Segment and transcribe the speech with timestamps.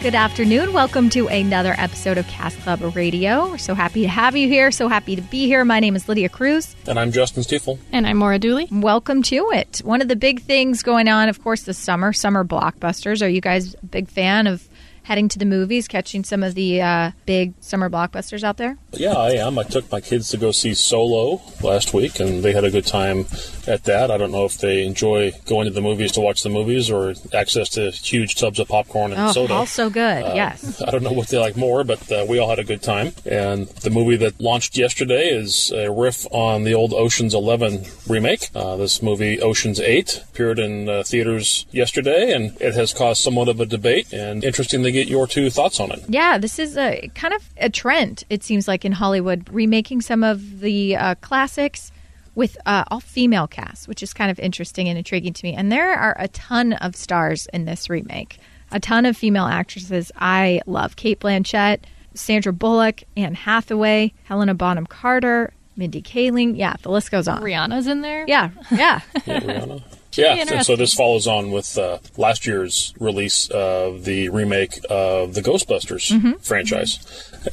[0.00, 0.72] Good afternoon.
[0.72, 3.48] Welcome to another episode of Cask Club Radio.
[3.50, 4.70] We're so happy to have you here.
[4.70, 5.64] So happy to be here.
[5.64, 6.76] My name is Lydia Cruz.
[6.86, 7.80] And I'm Justin Stiefel.
[7.90, 8.68] And I'm Maura Dooley.
[8.70, 9.78] Welcome to it.
[9.84, 13.22] One of the big things going on, of course, the summer, summer blockbusters.
[13.22, 14.67] Are you guys a big fan of
[15.08, 18.76] heading to the movies, catching some of the uh, big summer blockbusters out there?
[18.92, 19.58] Yeah, I am.
[19.58, 22.84] I took my kids to go see Solo last week, and they had a good
[22.86, 23.24] time
[23.66, 24.10] at that.
[24.10, 27.14] I don't know if they enjoy going to the movies to watch the movies or
[27.32, 29.54] access to huge tubs of popcorn and Oh, soda.
[29.54, 30.24] also good.
[30.24, 30.80] Uh, yes.
[30.86, 33.12] I don't know what they like more, but uh, we all had a good time.
[33.24, 38.48] And the movie that launched yesterday is a riff on the old Ocean's 11 remake.
[38.54, 43.48] Uh, this movie, Ocean's 8, appeared in uh, theaters yesterday, and it has caused somewhat
[43.48, 44.12] of a debate.
[44.12, 46.02] And interesting to get your two thoughts on it.
[46.08, 48.24] Yeah, this is a kind of a trend.
[48.30, 51.92] It seems like in Hollywood, remaking some of the uh, classics
[52.34, 55.54] with uh, all female casts, which is kind of interesting and intriguing to me.
[55.54, 58.38] And there are a ton of stars in this remake,
[58.70, 61.80] a ton of female actresses I love: Cate Blanchett,
[62.14, 66.56] Sandra Bullock, Anne Hathaway, Helena Bonham Carter, Mindy Kaling.
[66.56, 67.42] Yeah, the list goes on.
[67.42, 68.24] Rihanna's in there.
[68.28, 69.00] Yeah, yeah.
[69.26, 69.82] Yeah, Rihanna.
[70.12, 75.34] Yeah, and so this follows on with uh, last year's release of the remake of
[75.34, 76.10] the Ghostbusters
[76.44, 76.98] franchise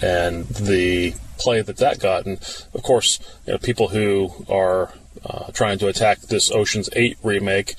[0.01, 2.25] and the play that that got.
[2.25, 2.37] And
[2.73, 4.93] of course, you know, people who are
[5.25, 7.75] uh, trying to attack this Ocean's 8 remake,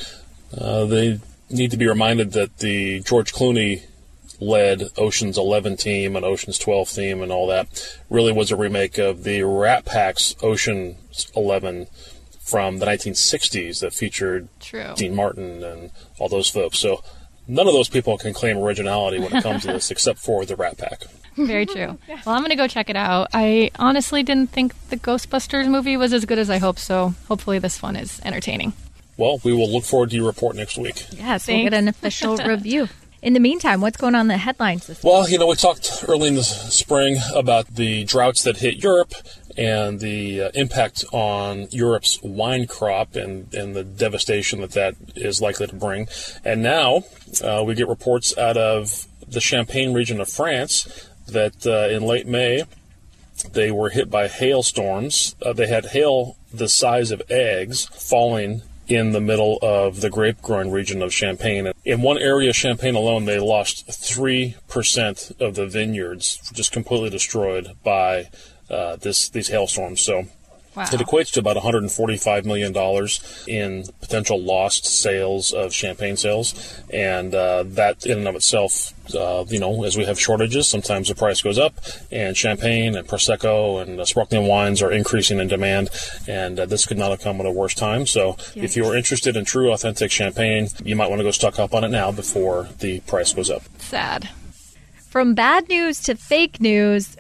[0.57, 3.83] uh, they need to be reminded that the George Clooney
[4.41, 8.99] led Ocean's 11 team and Ocean's 12 theme and all that really was a remake
[8.99, 11.87] of the Rat Pack's Ocean's 11
[12.47, 14.93] from the 1960s that featured True.
[14.95, 16.79] Dean Martin and all those folks.
[16.79, 17.03] So
[17.49, 20.55] none of those people can claim originality when it comes to this except for the
[20.55, 21.03] Rat Pack.
[21.37, 21.99] Very true.
[22.25, 23.29] Well, I'm going to go check it out.
[23.35, 27.59] I honestly didn't think the Ghostbusters movie was as good as I hoped, so hopefully
[27.59, 28.73] this one is entertaining.
[29.17, 31.07] Well, we will look forward to your report next week.
[31.13, 32.89] Yes, we'll get an official review.
[33.23, 35.13] In the meantime, what's going on in the headlines this week?
[35.13, 39.15] Well, you know, we talked early in the spring about the droughts that hit Europe
[39.57, 45.41] and the uh, impact on Europe's wine crop and, and the devastation that that is
[45.41, 46.09] likely to bring.
[46.45, 47.05] And now
[47.43, 52.27] uh, we get reports out of the Champagne region of France that uh, in late
[52.27, 52.65] May
[53.53, 55.37] they were hit by hailstorms.
[55.43, 60.41] Uh, they had hail the size of eggs falling in the middle of the grape
[60.41, 61.73] growing region of Champagne.
[61.85, 67.73] In one area of Champagne alone, they lost 3% of the vineyards, just completely destroyed
[67.83, 68.29] by
[68.71, 70.03] uh, this these hailstorms.
[70.03, 70.27] So
[70.77, 70.83] Wow.
[70.93, 72.77] it equates to about $145 million
[73.47, 76.83] in potential lost sales of champagne sales.
[76.93, 81.09] And uh, that, in and of itself, uh, you know, as we have shortages, sometimes
[81.09, 81.73] the price goes up.
[82.13, 85.89] And champagne and Prosecco and uh, sparkling wines are increasing in demand.
[86.29, 88.05] And uh, this could not have come at a worse time.
[88.05, 91.59] So if you are interested in true, authentic champagne, you might want to go stock
[91.59, 93.63] up on it now before the price goes up.
[93.79, 94.29] Sad.
[95.09, 97.17] From bad news to fake news,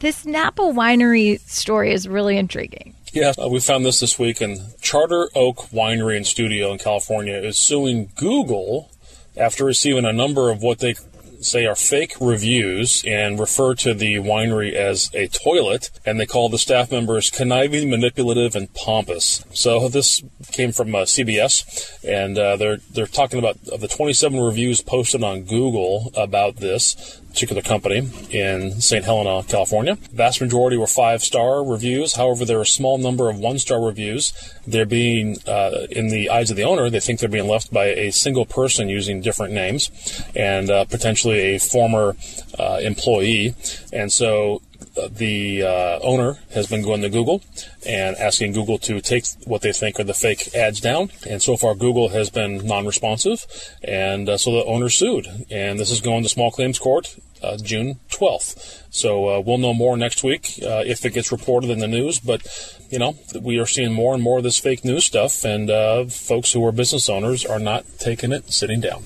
[0.00, 2.94] this Napa winery story is really intriguing.
[3.12, 7.34] Yeah, uh, we found this this week, and Charter Oak Winery and Studio in California
[7.34, 8.90] is suing Google
[9.36, 10.94] after receiving a number of what they
[11.40, 16.48] say are fake reviews and refer to the winery as a toilet, and they call
[16.48, 19.44] the staff members conniving, manipulative, and pompous.
[19.52, 20.22] So this
[20.52, 25.22] came from uh, CBS, and uh, they're they're talking about of the 27 reviews posted
[25.22, 29.04] on Google about this particular company in St.
[29.04, 29.94] Helena, California.
[29.96, 32.14] The Vast majority were five star reviews.
[32.14, 34.32] However, there are a small number of one star reviews.
[34.66, 37.86] They're being, uh, in the eyes of the owner, they think they're being left by
[37.86, 39.90] a single person using different names
[40.34, 42.16] and uh, potentially a former
[42.58, 43.54] uh, employee.
[43.92, 44.62] And so
[44.94, 47.42] the uh, owner has been going to Google
[47.86, 51.10] and asking Google to take what they think are the fake ads down.
[51.28, 53.46] And so far, Google has been non-responsive,
[53.82, 55.26] and uh, so the owner sued.
[55.50, 58.82] And this is going to small claims court uh, June 12th.
[58.90, 62.18] So uh, we'll know more next week uh, if it gets reported in the news.
[62.20, 62.46] But
[62.90, 66.06] you know, we are seeing more and more of this fake news stuff, and uh,
[66.06, 69.04] folks who are business owners are not taking it sitting down.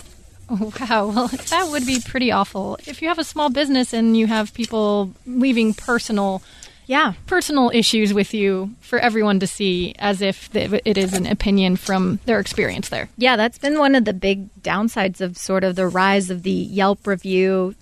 [0.48, 1.06] Oh, wow.
[1.14, 2.78] Well, that would be pretty awful.
[2.86, 6.42] If you have a small business and you have people leaving personal
[6.86, 7.14] Yeah.
[7.26, 12.18] personal issues with you for everyone to see as if it is an opinion from
[12.26, 13.08] their experience there.
[13.16, 16.50] Yeah, that's been one of the big downsides of sort of the rise of the
[16.50, 17.74] Yelp review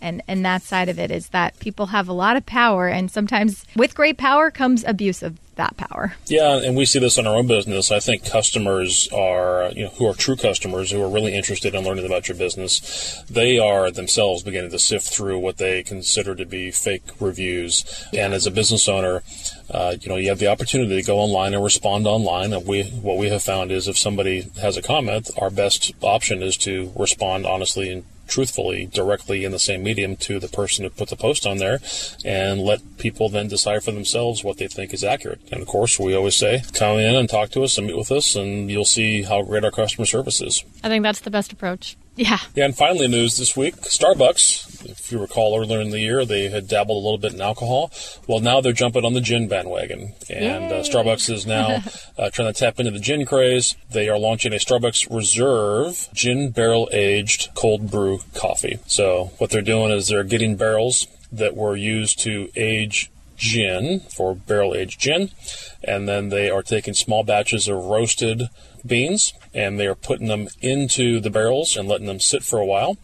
[0.00, 3.10] And, and that side of it is that people have a lot of power, and
[3.10, 6.14] sometimes with great power comes abuse of that power.
[6.26, 7.92] Yeah, and we see this in our own business.
[7.92, 11.84] I think customers are, you know, who are true customers, who are really interested in
[11.84, 16.46] learning about your business, they are themselves beginning to sift through what they consider to
[16.46, 17.84] be fake reviews.
[18.14, 19.22] And as a business owner,
[19.70, 22.52] uh, you know, you have the opportunity to go online and respond online.
[22.54, 26.42] And we, what we have found is if somebody has a comment, our best option
[26.42, 30.90] is to respond honestly and truthfully directly in the same medium to the person who
[30.90, 31.80] put the post on there
[32.24, 35.40] and let people then decide for themselves what they think is accurate.
[35.52, 38.12] And of course, we always say, come in and talk to us and meet with
[38.12, 40.64] us, and you'll see how great our customer service is.
[40.82, 41.96] I think that's the best approach.
[42.16, 42.38] Yeah.
[42.54, 46.48] Yeah, and finally, news this week Starbucks, if you recall earlier in the year, they
[46.48, 47.90] had dabbled a little bit in alcohol.
[48.26, 50.14] Well, now they're jumping on the gin bandwagon.
[50.28, 51.82] And uh, Starbucks is now
[52.18, 53.76] uh, trying to tap into the gin craze.
[53.90, 58.78] They are launching a Starbucks Reserve gin barrel aged cold brew coffee.
[58.86, 64.34] So, what they're doing is they're getting barrels that were used to age gin for
[64.34, 65.30] barrel aged gin,
[65.82, 68.48] and then they are taking small batches of roasted
[68.86, 72.66] beans and they are putting them into the barrels and letting them sit for a
[72.66, 72.96] while.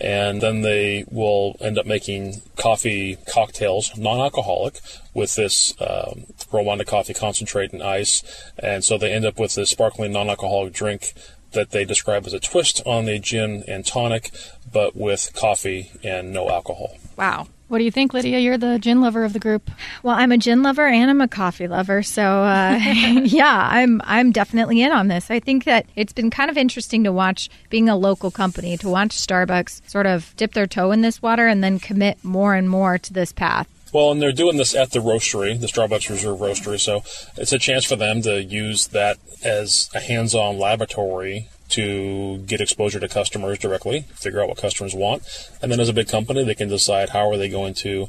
[0.00, 4.80] And then they will end up making coffee cocktails, non alcoholic,
[5.14, 8.22] with this um, Rwanda coffee concentrate and ice.
[8.58, 11.14] And so they end up with this sparkling non alcoholic drink
[11.52, 14.30] that they describe as a twist on the gin and tonic,
[14.72, 16.98] but with coffee and no alcohol.
[17.16, 17.46] Wow.
[17.68, 18.38] What do you think, Lydia?
[18.38, 19.70] You're the gin lover of the group.
[20.02, 22.78] Well, I'm a gin lover and I'm a coffee lover, so uh,
[23.24, 25.30] yeah, I'm I'm definitely in on this.
[25.30, 28.88] I think that it's been kind of interesting to watch being a local company to
[28.88, 32.68] watch Starbucks sort of dip their toe in this water and then commit more and
[32.68, 33.68] more to this path.
[33.94, 37.04] Well, and they're doing this at the roastery, the Starbucks Reserve Roastery, so
[37.36, 43.00] it's a chance for them to use that as a hands-on laboratory to get exposure
[43.00, 45.22] to customers directly, figure out what customers want,
[45.62, 48.08] and then as a big company, they can decide how are they going to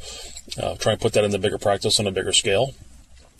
[0.61, 2.73] uh, try and put that into bigger practice on a bigger scale.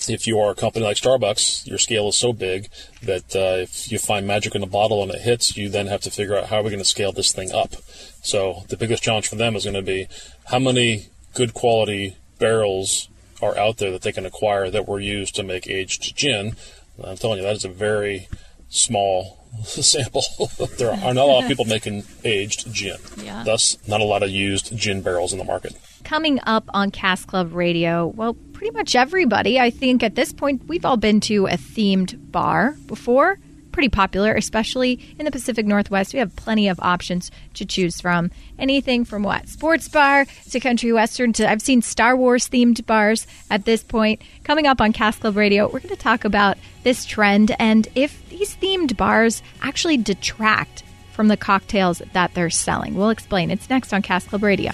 [0.08, 2.68] If you are a company like Starbucks, your scale is so big
[3.04, 6.02] that uh, if you find magic in a bottle and it hits, you then have
[6.02, 7.76] to figure out how are we going to scale this thing up.
[8.22, 10.08] So the biggest challenge for them is going to be
[10.46, 13.10] how many good quality barrels
[13.42, 16.56] are out there that they can acquire that were used to make aged gin.
[17.02, 18.28] I'm telling you, that is a very
[18.70, 20.24] small sample.
[20.78, 22.98] there are not a lot of people making aged gin.
[23.18, 23.44] Yeah.
[23.44, 25.76] Thus, not a lot of used gin barrels in the market.
[26.04, 30.68] Coming up on Cask Club Radio, well, pretty much everybody, I think at this point,
[30.68, 33.40] we've all been to a themed bar before.
[33.76, 36.14] Pretty popular, especially in the Pacific Northwest.
[36.14, 38.32] We have plenty of options to choose from.
[38.58, 39.50] Anything from what?
[39.50, 44.22] Sports bar to country western to I've seen Star Wars themed bars at this point.
[44.46, 48.30] Coming up on Cask Club Radio, we're going to talk about this trend and if
[48.30, 52.96] these themed bars actually detract from the cocktails that they're selling.
[52.96, 53.52] We'll explain.
[53.52, 54.72] It's next on Cask Club Radio.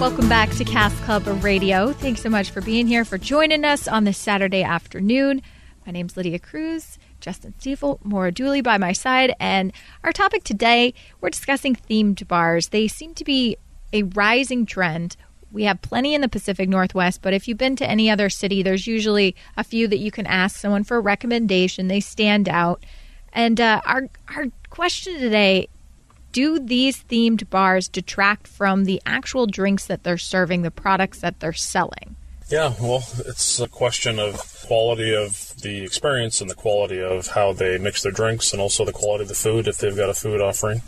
[0.00, 1.92] Welcome back to Cask Club Radio.
[1.92, 5.40] Thanks so much for being here, for joining us on this Saturday afternoon.
[5.86, 10.94] My name's Lydia Cruz, Justin Stiefel, Maura Dooley by my side, and our topic today,
[11.20, 12.68] we're discussing themed bars.
[12.68, 13.56] They seem to be
[13.92, 15.16] a rising trend.
[15.52, 18.62] We have plenty in the Pacific Northwest, but if you've been to any other city,
[18.62, 21.86] there's usually a few that you can ask someone for a recommendation.
[21.86, 22.84] They stand out.
[23.32, 25.68] And uh, our our question today
[26.34, 31.38] do these themed bars detract from the actual drinks that they're serving, the products that
[31.40, 32.16] they're selling?
[32.50, 34.36] Yeah, well, it's a question of
[34.66, 38.84] quality of the experience and the quality of how they mix their drinks and also
[38.84, 40.82] the quality of the food if they've got a food offering.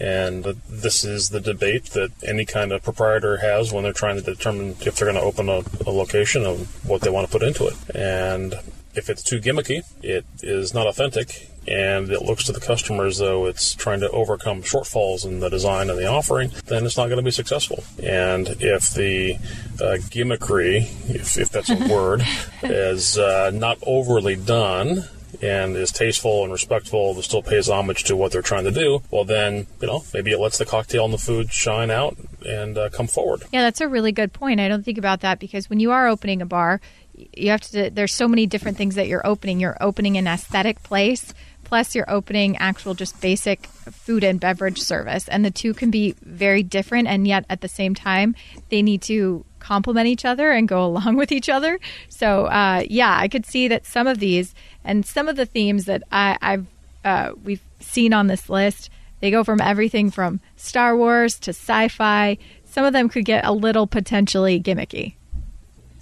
[0.00, 4.22] And this is the debate that any kind of proprietor has when they're trying to
[4.22, 7.46] determine if they're going to open a, a location of what they want to put
[7.46, 7.74] into it.
[7.94, 8.54] And
[8.94, 13.18] if it's too gimmicky, it is not authentic, and it looks to the customer as
[13.18, 17.06] though it's trying to overcome shortfalls in the design and the offering, then it's not
[17.06, 17.84] going to be successful.
[18.02, 19.34] And if the
[19.80, 20.82] uh, gimmickry,
[21.14, 22.22] if, if that's a word,
[22.62, 25.04] is uh, not overly done,
[25.40, 29.02] and is tasteful and respectful, but still pays homage to what they're trying to do,
[29.10, 32.16] well, then, you know, maybe it lets the cocktail and the food shine out
[32.46, 33.42] and uh, come forward.
[33.52, 34.60] Yeah, that's a really good point.
[34.60, 36.80] I don't think about that because when you are opening a bar,
[37.14, 39.60] you have to, there's so many different things that you're opening.
[39.60, 41.34] You're opening an aesthetic place,
[41.72, 45.26] plus you're opening actual just basic food and beverage service.
[45.28, 48.34] And the two can be very different, and yet at the same time,
[48.68, 51.80] they need to complement each other and go along with each other.
[52.10, 55.86] So, uh, yeah, I could see that some of these and some of the themes
[55.86, 56.66] that I, I've
[57.06, 62.36] uh, we've seen on this list, they go from everything from Star Wars to sci-fi.
[62.66, 65.14] Some of them could get a little potentially gimmicky.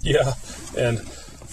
[0.01, 0.33] Yeah,
[0.77, 0.99] and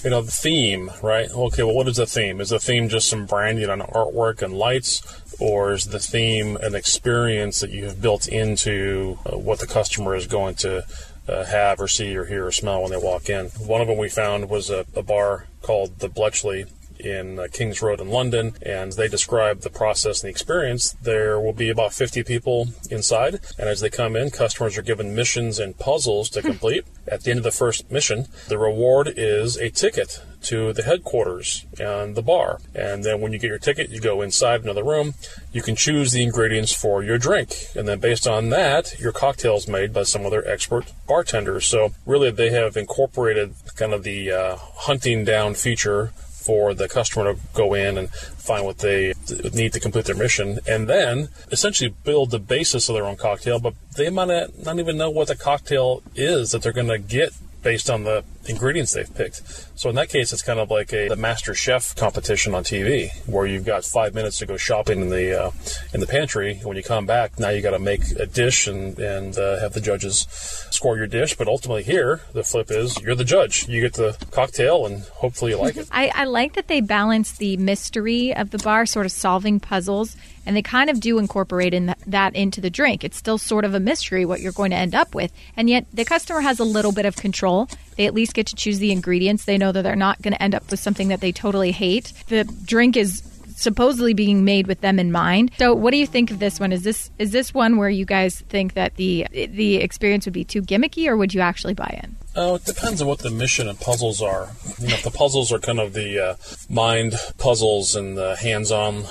[0.05, 1.31] you know, the theme, right?
[1.31, 2.40] Okay, well, what is the theme?
[2.40, 5.02] Is the theme just some branding on artwork and lights?
[5.40, 10.14] Or is the theme an experience that you have built into uh, what the customer
[10.14, 10.85] is going to
[11.28, 13.47] uh, have or see or hear or smell when they walk in?
[13.47, 16.67] One of them we found was a, a bar called the Bletchley
[17.00, 20.93] in uh, Kings Road in London, and they describe the process and the experience.
[21.02, 25.14] There will be about 50 people inside, and as they come in, customers are given
[25.14, 26.85] missions and puzzles to complete.
[27.07, 31.67] At the end of the first mission, the reward is a ticket to the headquarters
[31.81, 32.61] and the bar.
[32.75, 35.14] And then when you get your ticket, you go inside another room.
[35.52, 37.67] You can choose the ingredients for your drink.
[37.75, 41.67] And then based on that, your cocktail is made by some other expert bartenders.
[41.67, 46.12] So really, they have incorporated kind of the uh, hunting down feature
[46.49, 49.12] for the customer to go in and find what they
[49.52, 53.61] need to complete their mission, and then essentially build the basis of their own cocktail.
[53.61, 54.31] But they might
[54.64, 57.35] not even know what the cocktail is that they're going to get
[57.69, 59.43] based on the ingredients they've picked.
[59.79, 63.11] So in that case, it's kind of like a the Master Chef competition on TV,
[63.29, 65.51] where you've got five minutes to go shopping in the uh,
[65.93, 66.61] in the pantry.
[66.65, 69.75] When you come back, now you got to make a dish and and uh, have
[69.75, 70.27] the judges
[70.71, 71.37] score your dish.
[71.37, 73.69] But ultimately, here the flip is you're the judge.
[73.69, 75.87] You get the cocktail, and hopefully you like it.
[75.93, 80.17] I, I like that they balance the mystery of the bar, sort of solving puzzles,
[80.49, 83.05] and they kind of do incorporate in that, that into the drink.
[83.05, 85.87] It's still sort of a mystery what you're going to end up with, and yet
[85.93, 87.69] the customer has a little bit of control.
[87.97, 89.45] They at least get to choose the ingredients.
[89.45, 92.14] They know that they're not going to end up with something that they totally hate.
[92.28, 93.23] The drink is
[93.57, 95.50] supposedly being made with them in mind.
[95.59, 96.73] So, what do you think of this one?
[96.73, 100.45] Is this is this one where you guys think that the the experience would be
[100.45, 102.17] too gimmicky, or would you actually buy in?
[102.37, 104.49] Oh, it depends on what the mission and puzzles are.
[104.78, 106.37] You know, if the puzzles are kind of the uh,
[106.71, 109.05] mind puzzles and the hands-on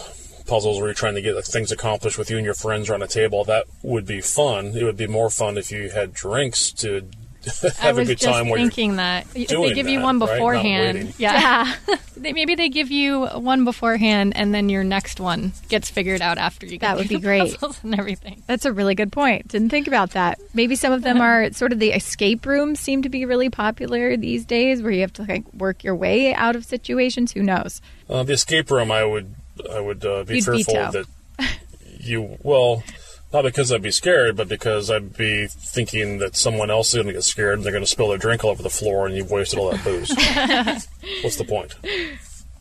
[0.47, 3.07] puzzles where you're trying to get things accomplished with you and your friends around a
[3.07, 4.67] table, that would be fun.
[4.75, 7.09] It would be more fun if you had drinks to
[7.77, 8.33] have a good time.
[8.33, 11.75] I was just thinking that if they give you one beforehand, Not yeah,
[12.17, 16.37] they, maybe they give you one beforehand, and then your next one gets figured out
[16.37, 16.73] after you.
[16.73, 17.57] Get That would be the great.
[17.83, 18.43] and everything.
[18.47, 19.47] That's a really good point.
[19.47, 20.39] Didn't think about that.
[20.53, 24.17] Maybe some of them are sort of the escape rooms seem to be really popular
[24.17, 27.31] these days, where you have to like work your way out of situations.
[27.31, 27.81] Who knows?
[28.09, 29.35] Uh, the escape room, I would,
[29.71, 30.91] I would uh, be You'd fearful veto.
[30.91, 31.05] that
[31.99, 32.83] you well,
[33.33, 37.07] not because I'd be scared, but because I'd be thinking that someone else is going
[37.07, 39.15] to get scared and they're going to spill their drink all over the floor, and
[39.15, 40.09] you've wasted all that booze.
[41.23, 41.75] What's the point?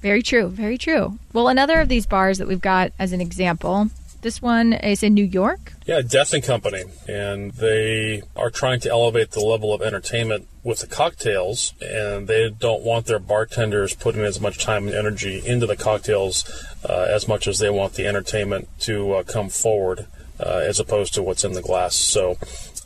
[0.03, 0.49] Very true.
[0.49, 1.19] Very true.
[1.33, 3.91] Well, another of these bars that we've got as an example.
[4.27, 5.75] This one is in New York.
[5.87, 10.81] Yeah, Death and Company, and they are trying to elevate the level of entertainment with
[10.81, 15.65] the cocktails, and they don't want their bartenders putting as much time and energy into
[15.65, 16.45] the cocktails
[16.85, 20.09] uh, as much as they want the entertainment to uh, come forward,
[20.41, 21.95] uh, as opposed to what's in the glass.
[21.95, 22.37] So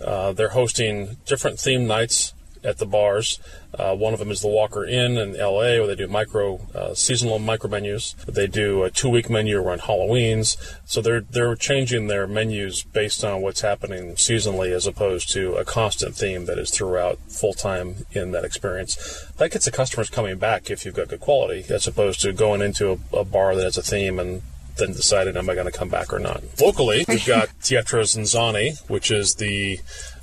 [0.05, 3.39] uh, they're hosting different theme nights at the bars.
[3.79, 6.95] Uh, one of them is the Walker Inn in LA, where they do micro uh,
[6.95, 8.15] seasonal micro menus.
[8.27, 10.57] They do a two week menu around Halloween's.
[10.85, 15.65] So they're they're changing their menus based on what's happening seasonally, as opposed to a
[15.65, 19.25] constant theme that is throughout full time in that experience.
[19.39, 22.61] That gets the customers coming back if you've got good quality, as opposed to going
[22.61, 24.43] into a, a bar that has a theme and
[24.77, 26.43] then deciding am I going to come back or not.
[26.61, 29.79] Locally, we've got Teatro ZinZanni, which is the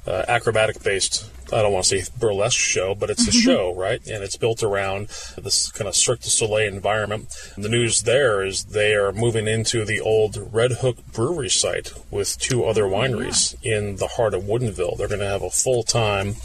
[0.06, 4.06] uh, acrobatic based I don't want to say burlesque show, but it's a show, right?
[4.08, 7.34] And it's built around this kind of Cirque du Soleil environment.
[7.56, 11.94] And the news there is they are moving into the old Red Hook Brewery site
[12.12, 14.98] with two other wineries in the heart of Woodinville.
[14.98, 16.36] They're going to have a full time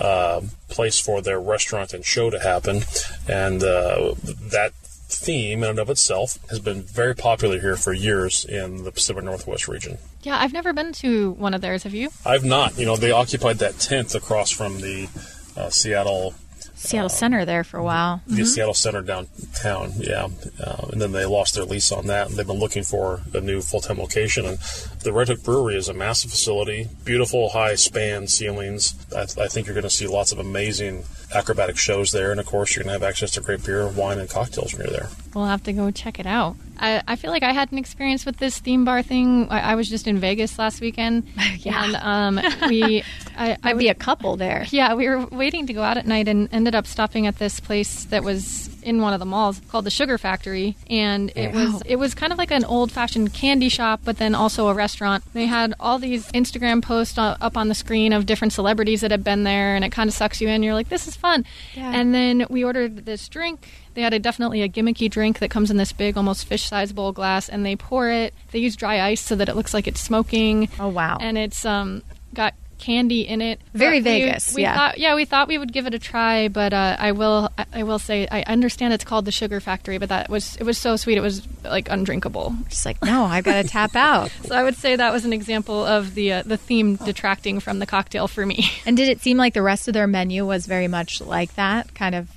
[0.00, 2.82] uh, place for their restaurant and show to happen,
[3.26, 4.72] and uh, that
[5.10, 9.24] theme in and of itself has been very popular here for years in the Pacific
[9.24, 9.98] Northwest region.
[10.28, 11.84] Yeah, I've never been to one of theirs.
[11.84, 12.10] Have you?
[12.26, 12.78] I've not.
[12.78, 15.08] You know, they occupied that tent across from the
[15.56, 16.34] uh, Seattle
[16.74, 18.20] Seattle Center there for a while.
[18.26, 19.92] the Seattle Center downtown.
[19.96, 20.28] Yeah,
[20.62, 23.40] uh, and then they lost their lease on that, and they've been looking for a
[23.40, 24.44] new full time location.
[24.44, 24.58] And
[25.02, 28.94] the Red Hook Brewery is a massive facility, beautiful high span ceilings.
[29.16, 31.04] I, I think you're going to see lots of amazing
[31.34, 34.18] acrobatic shows there, and of course, you're going to have access to great beer, wine,
[34.18, 35.08] and cocktails when you're there.
[35.34, 36.56] We'll have to go check it out.
[36.78, 39.48] I, I feel like I had an experience with this theme bar thing.
[39.50, 41.26] I, I was just in Vegas last weekend.
[41.60, 41.84] Yeah.
[41.84, 43.02] And um, we.
[43.36, 44.64] I, I Might be a couple there.
[44.70, 47.58] Yeah, we were waiting to go out at night and ended up stopping at this
[47.58, 51.82] place that was in one of the malls called the Sugar Factory, and it was
[51.86, 55.24] it was kind of like an old fashioned candy shop, but then also a restaurant.
[55.32, 59.24] They had all these Instagram posts up on the screen of different celebrities that had
[59.24, 60.62] been there, and it kind of sucks you in.
[60.62, 61.44] You're like, this is fun.
[61.74, 61.92] Yeah.
[61.92, 63.68] And then we ordered this drink.
[63.94, 67.12] They had a definitely a gimmicky drink that comes in this big, almost fish-sized bowl
[67.12, 68.32] glass, and they pour it.
[68.52, 70.68] They use dry ice so that it looks like it's smoking.
[70.78, 71.18] Oh, wow.
[71.20, 72.02] And it's um
[72.34, 73.60] got candy in it.
[73.74, 74.74] Very But we- Vegas, We yeah.
[74.74, 77.50] Thought, yeah, we thought we would give it a try, but uh, I will.
[77.58, 80.62] I, I will say I understand it's called the Sugar Factory, but that was it
[80.64, 81.18] was so sweet.
[81.18, 82.54] It was like undrinkable.
[82.68, 84.30] Just like, no, I've got to tap out.
[84.44, 87.78] So I would say that was an example of the uh, the theme detracting from
[87.78, 88.64] the cocktail for me.
[88.86, 91.94] And did it seem like the rest of their menu was very much like that,
[91.94, 92.30] kind of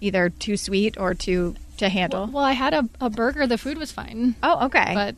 [0.00, 2.26] either too sweet or too to handle?
[2.26, 3.46] Well, I had a, a burger.
[3.46, 4.92] The food was fine, oh, okay.
[4.94, 5.14] but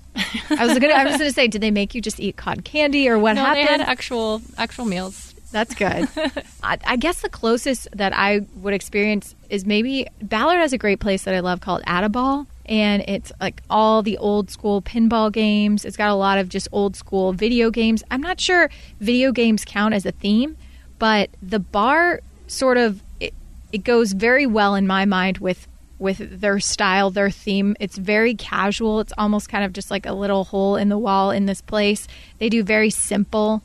[0.59, 3.09] I was gonna, I was to say, did they make you just eat cotton candy
[3.09, 3.67] or what no, happened?
[3.67, 5.35] they had actual actual meals.
[5.53, 6.09] That's good.
[6.63, 11.01] I, I guess the closest that I would experience is maybe Ballard has a great
[11.01, 12.47] place that I love called Add-a-Ball.
[12.67, 15.85] And it's like all the old school pinball games.
[15.85, 18.03] It's got a lot of just old school video games.
[18.11, 18.71] I'm not sure
[19.01, 20.57] video games count as a theme,
[20.99, 23.33] but the bar sort of it,
[23.73, 27.77] it goes very well in my mind with with their style, their theme.
[27.81, 29.01] It's very casual.
[29.01, 32.07] It's almost kind of just like a little hole in the wall in this place.
[32.39, 33.63] They do very simple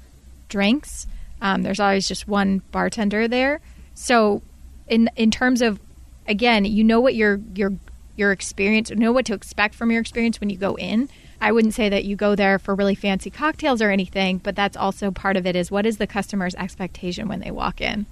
[0.50, 1.08] drinks.
[1.42, 3.60] Um, there's always just one bartender there.
[3.96, 4.42] So,
[4.88, 5.80] in in terms of,
[6.28, 7.74] again, you know what your your
[8.16, 11.10] your experience, know what to expect from your experience when you go in.
[11.42, 14.78] I wouldn't say that you go there for really fancy cocktails or anything, but that's
[14.78, 15.56] also part of it.
[15.56, 18.06] Is what is the customer's expectation when they walk in?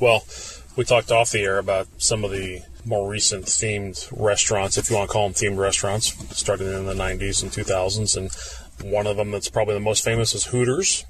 [0.00, 0.24] Well,
[0.76, 4.96] we talked off the air about some of the more recent themed restaurants, if you
[4.96, 8.16] want to call them themed restaurants, starting in the 90s and 2000s.
[8.16, 11.04] And one of them that's probably the most famous is Hooters.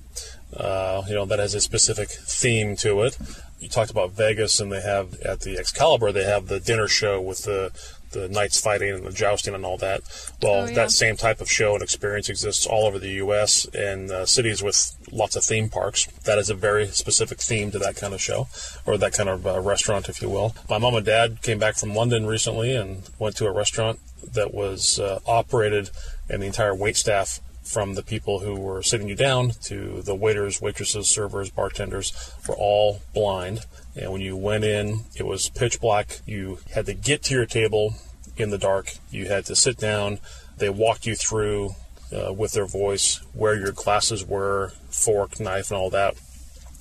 [0.54, 3.16] Uh, you know, that has a specific theme to it.
[3.60, 7.20] You talked about Vegas, and they have at the Excalibur, they have the dinner show
[7.20, 7.70] with the
[8.12, 10.00] the knights fighting and the jousting and all that.
[10.42, 10.74] Well, Oh, yeah.
[10.74, 13.64] that same type of show and experience exists all over the U.S.
[13.66, 16.06] in uh, cities with lots of theme parks.
[16.24, 18.48] That is a very specific theme to that kind of show
[18.86, 20.54] or that kind of uh, restaurant, if you will.
[20.68, 23.98] My mom and dad came back from London recently and went to a restaurant
[24.34, 25.90] that was uh, operated
[26.28, 30.14] and the entire wait staff from the people who were sitting you down to the
[30.14, 33.60] waiters, waitresses, servers, bartenders were all blind.
[33.98, 36.20] And when you went in, it was pitch black.
[36.26, 37.94] You had to get to your table
[38.36, 38.92] in the dark.
[39.10, 40.20] You had to sit down.
[40.56, 41.70] They walked you through
[42.12, 46.14] uh, with their voice where your glasses were, fork, knife, and all that.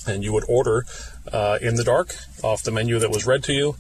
[0.08, 0.86] And you would order
[1.32, 3.76] uh, in the dark off the menu that was read to you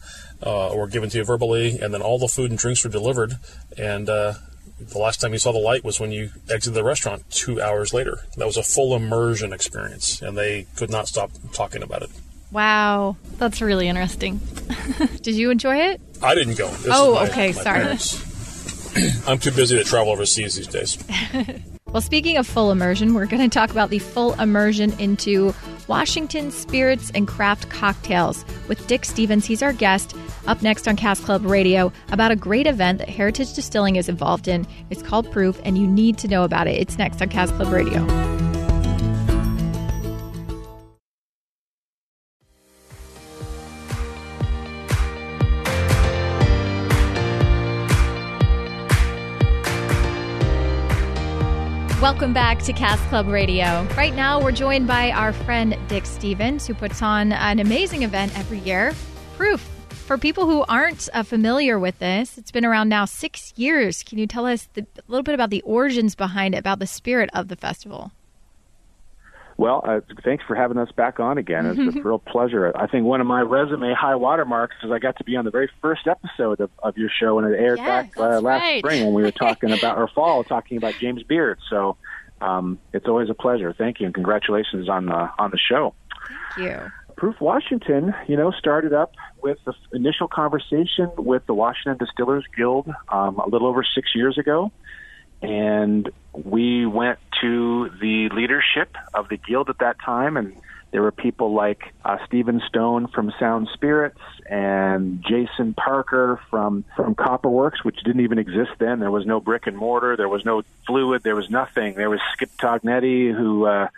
[0.46, 3.38] uh, or given to you verbally, and then all the food and drinks were delivered.
[3.78, 4.34] And uh,
[4.80, 7.94] the last time you saw the light was when you exited the restaurant two hours
[7.94, 8.20] later.
[8.36, 12.10] That was a full immersion experience, and they could not stop talking about it.
[12.52, 13.18] Wow.
[13.38, 14.40] That's really interesting.
[15.22, 16.02] Did you enjoy it?
[16.22, 16.68] I didn't go.
[16.70, 17.98] This Oh, my- okay, my sorry.
[19.28, 20.98] I'm too busy to travel overseas these days.
[21.94, 25.54] Well, speaking of full immersion, we're going to talk about the full immersion into
[25.88, 29.46] Washington spirits and craft cocktails with Dick Stephens.
[29.46, 30.14] He's our guest
[30.48, 34.50] up next on Cask Club Radio about a great event that Heritage Distilling is involved
[34.50, 34.68] in.
[34.90, 36.76] It's called Proof, and you need to know about it.
[36.76, 38.37] It's next on Cask Club Radio.
[52.08, 53.86] Welcome back to Cask Club Radio.
[53.98, 58.32] Right now, we're joined by our friend Dick Stephens, who puts on an amazing event
[58.40, 58.94] every year.
[59.36, 59.60] Proof.
[59.90, 64.04] For people who aren't uh, familiar with this, it's been around now six years.
[64.04, 66.88] Can you tell us the, a little bit about the origins behind it, about the
[66.88, 68.14] spirit of the festival?
[69.58, 71.66] Well, uh, thanks for having us back on again.
[71.66, 72.72] It's a real pleasure.
[72.76, 75.52] I think one of my resume high watermarks is I got to be on the
[75.52, 78.80] very first episode of, of your show, and it aired Yes, back uh, last right.
[78.80, 81.58] spring when we were talking about, or fall, talking about James Beard.
[81.72, 81.98] So
[82.40, 83.74] um, it's always a pleasure.
[83.76, 85.96] Thank you, and congratulations on the on the show.
[86.56, 86.92] Thank you.
[87.16, 92.88] Proof Washington, you know, started up with the initial conversation with the Washington Distillers Guild
[93.10, 94.72] um, a little over six years ago.
[95.42, 100.56] And we went to the leadership of the guild at that time, and
[100.92, 104.20] there were people like uh, Stephen Stone from Sound Spirits
[104.50, 109.00] and Jason Parker from, from Copperworks, which didn't even exist then.
[109.00, 111.96] There was no brick and mortar, there was no fluid, there was nothing.
[111.96, 113.90] There was Skip Tognetti, who uh,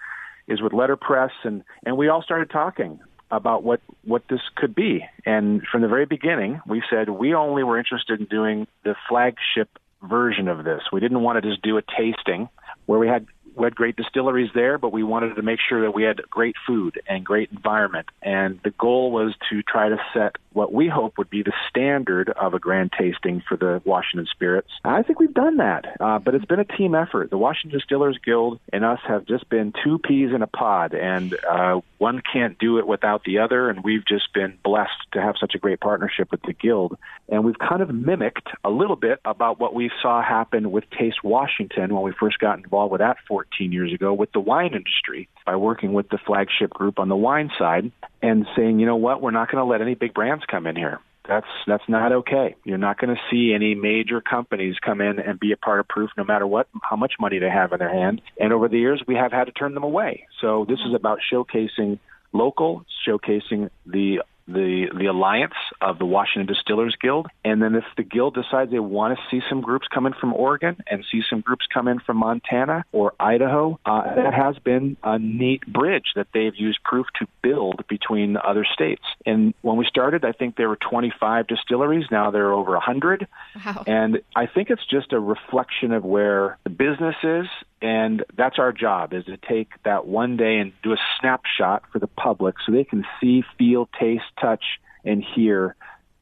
[0.49, 2.99] is with letterpress and and we all started talking
[3.31, 7.63] about what what this could be and from the very beginning we said we only
[7.63, 9.69] were interested in doing the flagship
[10.01, 10.81] version of this.
[10.91, 12.49] We didn't want to just do a tasting
[12.85, 15.91] where we had we had great distilleries there but we wanted to make sure that
[15.91, 20.35] we had great food and great environment and the goal was to try to set
[20.53, 24.69] what we hope would be the standard of a grand tasting for the Washington Spirits.
[24.83, 27.29] I think we've done that, uh, but it's been a team effort.
[27.29, 31.35] The Washington Distillers Guild and us have just been two peas in a pod, and
[31.49, 35.35] uh, one can't do it without the other, and we've just been blessed to have
[35.39, 36.97] such a great partnership with the Guild.
[37.27, 41.23] And we've kind of mimicked a little bit about what we saw happen with Taste
[41.23, 45.27] Washington when we first got involved with that 14 years ago with the wine industry
[45.45, 49.21] by working with the flagship group on the wine side and saying, you know what,
[49.21, 50.99] we're not going to let any big brands come in here.
[51.27, 52.55] That's that's not okay.
[52.63, 55.87] You're not going to see any major companies come in and be a part of
[55.87, 58.21] proof, no matter what how much money they have in their hand.
[58.39, 60.25] And over the years, we have had to turn them away.
[60.41, 61.99] So this is about showcasing
[62.33, 68.03] local, showcasing the the the alliance of the Washington Distillers Guild, and then if the
[68.03, 71.41] guild decides they want to see some groups come in from Oregon and see some
[71.41, 76.27] groups come in from Montana or Idaho, uh, that has been a neat bridge that
[76.33, 79.03] they've used proof to build between other states.
[79.25, 82.05] And when we started, I think there were 25 distilleries.
[82.11, 83.27] Now there are over 100,
[83.65, 83.83] Wow.
[83.87, 87.45] and I think it's just a reflection of where the business is
[87.81, 91.99] and that's our job is to take that one day and do a snapshot for
[91.99, 94.63] the public so they can see feel taste touch
[95.05, 95.75] and hear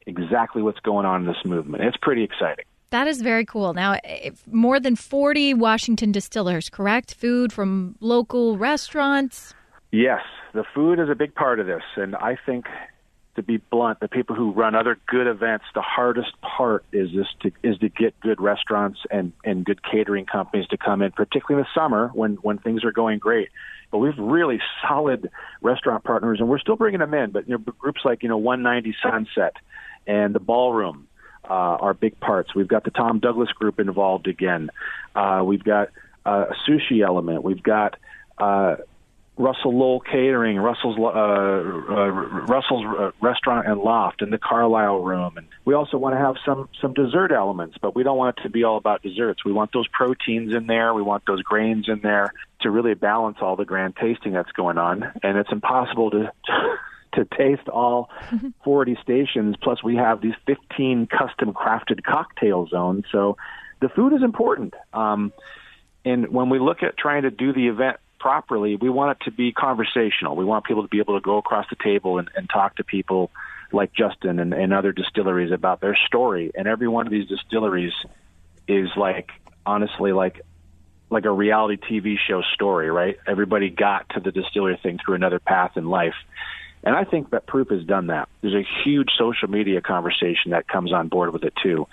[0.06, 3.74] exactly what's going on in this movement it's pretty exciting That is very cool.
[3.74, 3.98] Now,
[4.50, 7.12] more than 40 Washington distillers, correct?
[7.12, 9.52] Food from local restaurants.
[9.92, 10.22] yes
[10.54, 12.64] the food is a big part of this and i think
[13.38, 17.26] to be blunt the people who run other good events the hardest part is this
[17.40, 21.60] to is to get good restaurants and and good catering companies to come in particularly
[21.60, 23.48] in the summer when when things are going great.
[23.90, 25.30] But we've really solid
[25.62, 28.36] restaurant partners and we're still bringing them in but you know groups like you know
[28.36, 29.54] 190 sunset
[30.06, 31.06] and the ballroom
[31.44, 32.54] uh, are big parts.
[32.56, 34.70] We've got the tom douglas group involved again.
[35.14, 35.90] Uh, we've got
[36.26, 37.44] uh, a sushi element.
[37.44, 37.96] We've got
[38.36, 38.76] uh,
[39.38, 42.10] Russell Lowell Catering, Russell's uh, uh,
[42.48, 46.34] Russell's uh, Restaurant and Loft, and the Carlisle Room, and we also want to have
[46.44, 49.44] some some dessert elements, but we don't want it to be all about desserts.
[49.44, 53.38] We want those proteins in there, we want those grains in there to really balance
[53.40, 56.32] all the grand tasting that's going on, and it's impossible to.
[57.12, 58.10] To taste all
[58.64, 63.06] 40 stations, plus we have these 15 custom crafted cocktail zones.
[63.10, 63.38] So
[63.80, 64.74] the food is important.
[64.92, 65.32] Um,
[66.04, 69.30] and when we look at trying to do the event properly, we want it to
[69.30, 70.36] be conversational.
[70.36, 72.84] We want people to be able to go across the table and, and talk to
[72.84, 73.30] people
[73.72, 76.50] like Justin and, and other distilleries about their story.
[76.54, 77.92] And every one of these distilleries
[78.66, 79.30] is like,
[79.66, 80.42] honestly, like
[81.10, 83.16] like a reality TV show story, right?
[83.26, 86.14] Everybody got to the distillery thing through another path in life.
[86.84, 88.28] And I think that Proof has done that.
[88.42, 91.86] There's a huge social media conversation that comes on board with it too.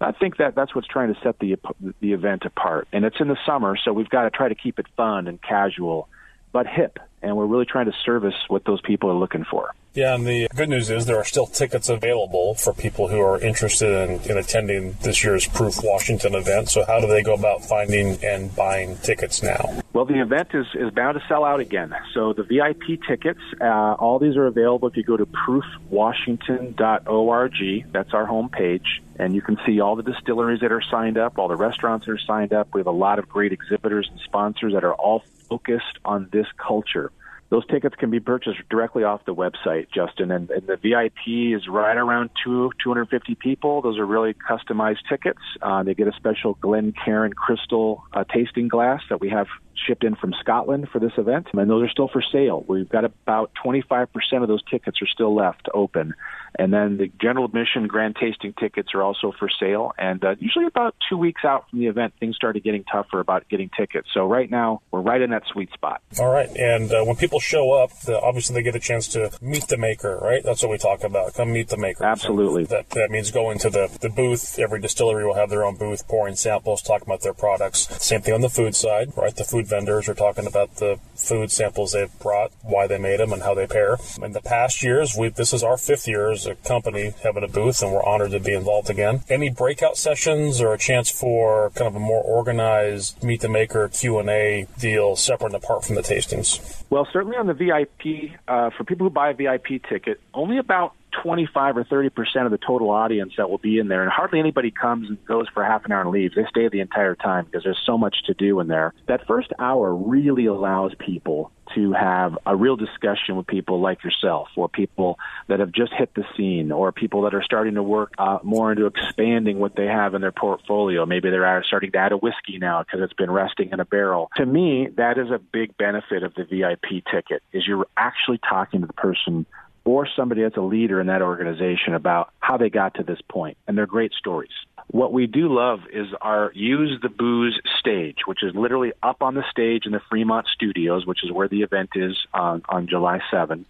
[0.00, 1.56] I think that that's what's trying to set the
[2.00, 4.78] the event apart, and it's in the summer, so we've got to try to keep
[4.78, 6.08] it fun and casual,
[6.52, 9.74] but hip, and we're really trying to service what those people are looking for.
[9.94, 13.40] Yeah, and the good news is there are still tickets available for people who are
[13.40, 16.68] interested in, in attending this year's Proof Washington event.
[16.68, 19.82] So, how do they go about finding and buying tickets now?
[19.98, 21.92] Well, the event is, is bound to sell out again.
[22.14, 27.92] So the VIP tickets, uh, all these are available if you go to proofwashington.org.
[27.92, 28.86] That's our homepage.
[29.18, 32.12] And you can see all the distilleries that are signed up, all the restaurants that
[32.12, 32.68] are signed up.
[32.72, 36.46] We have a lot of great exhibitors and sponsors that are all focused on this
[36.56, 37.12] culture.
[37.50, 41.66] Those tickets can be purchased directly off the website, Justin, and, and the VIP is
[41.66, 43.80] right around two 250 people.
[43.80, 45.40] Those are really customized tickets.
[45.62, 49.46] Uh, they get a special Glencairn Crystal uh, tasting glass that we have
[49.86, 52.64] shipped in from Scotland for this event, and those are still for sale.
[52.66, 54.08] We've got about 25%
[54.42, 56.14] of those tickets are still left open.
[56.58, 59.92] And then the general admission grand tasting tickets are also for sale.
[59.98, 63.48] And uh, usually about two weeks out from the event, things started getting tougher about
[63.48, 64.08] getting tickets.
[64.12, 66.02] So right now, we're right in that sweet spot.
[66.18, 66.48] All right.
[66.56, 69.76] And uh, when people show up, the, obviously they get a chance to meet the
[69.76, 70.42] maker, right?
[70.42, 71.34] That's what we talk about.
[71.34, 72.04] Come meet the maker.
[72.04, 72.64] Absolutely.
[72.64, 74.58] So that, that means going to the, the booth.
[74.58, 77.88] Every distillery will have their own booth, pouring samples, talking about their products.
[78.04, 79.34] Same thing on the food side, right?
[79.34, 83.32] The food vendors are talking about the food samples they've brought, why they made them,
[83.32, 83.98] and how they pair.
[84.22, 87.48] In the past years, we this is our fifth year as a company having a
[87.48, 89.22] booth, and we're honored to be involved again.
[89.28, 93.88] Any breakout sessions or a chance for kind of a more organized meet the maker
[93.88, 96.82] Q and A deal, separate and apart from the tastings?
[96.90, 100.94] Well, certainly on the VIP, uh, for people who buy a VIP ticket, only about
[101.22, 104.38] 25 or 30 percent of the total audience that will be in there, and hardly
[104.38, 106.34] anybody comes and goes for half an hour and leaves.
[106.34, 108.94] They stay the entire time because there's so much to do in there.
[109.06, 114.48] That first hour really allows people to have a real discussion with people like yourself,
[114.56, 118.14] or people that have just hit the scene, or people that are starting to work
[118.18, 121.04] uh, more into expanding what they have in their portfolio.
[121.04, 124.30] Maybe they're starting to add a whiskey now because it's been resting in a barrel.
[124.36, 127.42] To me, that is a big benefit of the VIP ticket.
[127.52, 129.46] Is you're actually talking to the person
[129.88, 133.56] or somebody that's a leader in that organization about how they got to this point,
[133.66, 134.50] and they're great stories.
[134.88, 139.34] What we do love is our Use the Booze stage, which is literally up on
[139.34, 143.20] the stage in the Fremont Studios, which is where the event is on, on July
[143.30, 143.64] 7.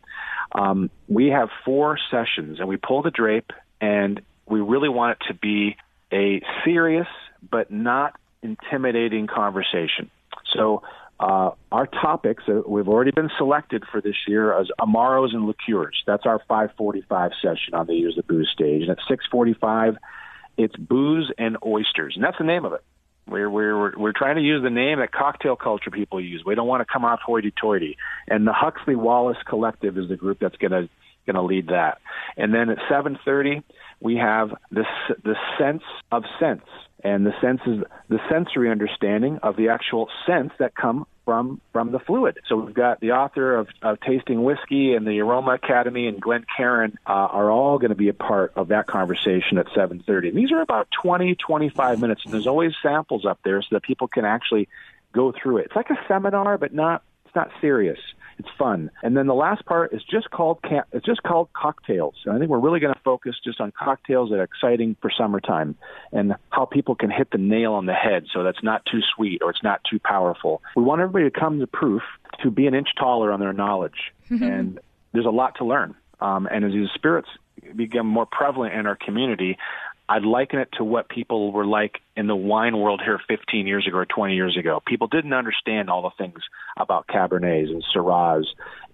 [0.50, 5.26] Um, we have four sessions, and we pull the drape, and we really want it
[5.28, 5.76] to be
[6.12, 7.06] a serious
[7.48, 10.10] but not intimidating conversation.
[10.52, 10.82] So
[11.20, 16.02] uh, our topics uh, we've already been selected for this year as amaros and liqueurs.
[16.06, 19.96] That's our 5:45 session on the Use the Booze stage, and at 6:45,
[20.56, 22.84] it's booze and oysters, and that's the name of it.
[23.26, 26.42] We're, we're, we're trying to use the name that cocktail culture people use.
[26.46, 27.98] We don't want to come off hoity-toity.
[28.26, 30.88] And the Huxley Wallace Collective is the group that's going to
[31.28, 32.00] going to lead that.
[32.36, 33.62] And then at 7:30,
[34.00, 34.84] we have the
[35.22, 36.64] the sense of sense,
[37.04, 41.92] and the sense is the sensory understanding of the actual scents that come from from
[41.92, 42.38] the fluid.
[42.48, 46.46] So we've got the author of, of Tasting Whiskey and the Aroma Academy and Glenn
[46.56, 50.28] Caron uh, are all going to be a part of that conversation at 7:30.
[50.28, 53.82] And these are about 20 25 minutes, and there's always samples up there so that
[53.82, 54.68] people can actually
[55.12, 55.66] go through it.
[55.66, 57.98] It's like a seminar, but not it's not serious.
[58.38, 58.90] It's fun.
[59.02, 60.60] And then the last part is just called
[60.92, 62.14] it's just called cocktails.
[62.24, 65.10] And I think we're really going to focus just on cocktails that are exciting for
[65.10, 65.76] summertime
[66.12, 69.42] and how people can hit the nail on the head so that's not too sweet
[69.42, 70.62] or it's not too powerful.
[70.76, 72.02] We want everybody to come to proof
[72.42, 74.12] to be an inch taller on their knowledge.
[74.30, 74.44] Mm-hmm.
[74.44, 74.80] And
[75.12, 75.94] there's a lot to learn.
[76.20, 77.28] Um, and as these spirits
[77.74, 79.58] become more prevalent in our community,
[80.08, 83.86] I'd liken it to what people were like in the wine world here 15 years
[83.86, 84.80] ago or 20 years ago.
[84.86, 86.40] People didn't understand all the things
[86.78, 88.46] about Cabernets and Syrahs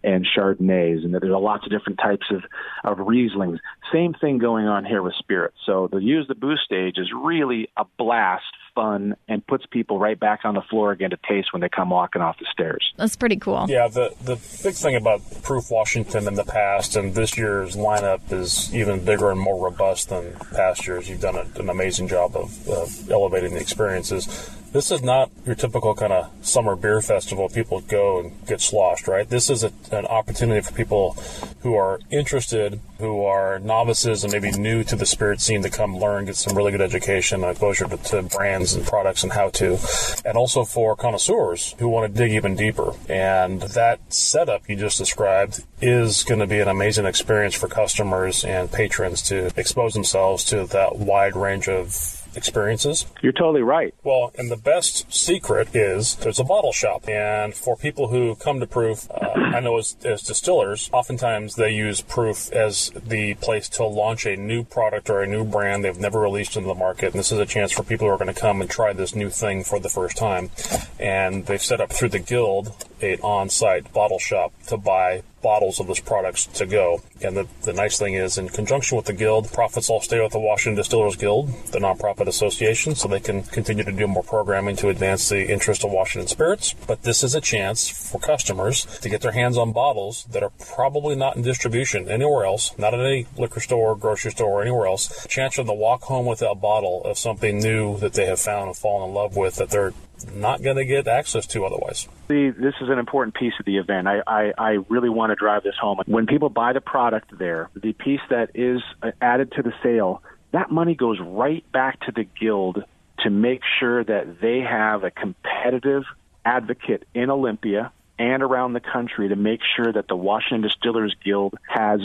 [0.05, 2.45] and Chardonnays, and that there's lots of different types of,
[2.85, 3.59] of Rieslings.
[3.93, 5.57] Same thing going on here with spirits.
[5.65, 10.19] So the Use the Booze stage is really a blast fun and puts people right
[10.19, 12.93] back on the floor again to taste when they come walking off the stairs.
[12.97, 13.67] That's pretty cool.
[13.69, 18.33] Yeah, the the big thing about Proof Washington in the past and this year's lineup
[18.33, 21.09] is even bigger and more robust than past years.
[21.09, 25.55] You've done a, an amazing job of, of elevating the experiences this is not your
[25.55, 27.49] typical kind of summer beer festival.
[27.49, 29.29] People go and get sloshed, right?
[29.29, 31.17] This is a, an opportunity for people
[31.61, 35.97] who are interested, who are novices and maybe new to the spirit scene to come
[35.97, 39.79] learn, get some really good education exposure to, to brands and products and how to,
[40.25, 42.95] and also for connoisseurs who want to dig even deeper.
[43.09, 48.45] And that setup you just described is going to be an amazing experience for customers
[48.45, 53.07] and patrons to expose themselves to that wide range of experiences.
[53.23, 53.95] You're totally right.
[54.03, 57.09] Well, and the best secret is there's a bottle shop.
[57.09, 61.73] And for people who come to Proof, uh, I know as, as distillers, oftentimes they
[61.73, 65.99] use Proof as the place to launch a new product or a new brand they've
[65.99, 67.07] never released into the market.
[67.07, 69.15] And this is a chance for people who are going to come and try this
[69.15, 70.51] new thing for the first time.
[70.99, 75.79] And they've set up through the guild an on site bottle shop to buy bottles
[75.79, 77.03] of those products to go.
[77.23, 80.33] And the, the nice thing is, in conjunction with the Guild, profits all stay with
[80.33, 84.75] the Washington Distillers Guild, the nonprofit association, so they can continue to do more programming
[84.77, 86.75] to advance the interest of Washington spirits.
[86.87, 90.53] But this is a chance for customers to get their hands on bottles that are
[90.59, 94.87] probably not in distribution anywhere else, not at any liquor store, grocery store, or anywhere
[94.87, 95.27] else.
[95.29, 98.69] Chance them to walk home with a bottle of something new that they have found
[98.69, 99.93] and fallen in love with that they're
[100.35, 102.09] not going to get access to otherwise.
[102.29, 104.09] See, this is an important piece of the event.
[104.09, 106.01] I, I, I really want to drive this home.
[106.07, 110.23] When people buy the product there, the piece that is uh, added to the sale,
[110.53, 112.85] that money goes right back to the guild
[113.21, 116.05] to make sure that they have a competitive
[116.45, 121.55] advocate in Olympia and around the country to make sure that the Washington Distillers Guild
[121.69, 122.01] has